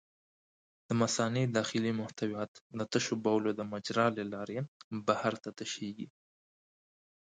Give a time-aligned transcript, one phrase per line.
[0.87, 4.57] د مثانې داخلي محتویات د تشو بولو د مجرا له لارې
[5.07, 6.07] بهر ته تشېږي.